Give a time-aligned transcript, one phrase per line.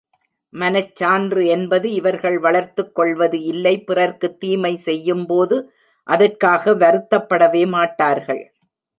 [0.53, 5.57] மனச்சான்று என்பது இவர்கள் வளர்த்துக்கொள்வது இல்லை பிறர்க்குத் தீமை செய்யும்போது
[6.07, 8.41] அதற்காக வருத்தப்படவே மாட்டார்கள்.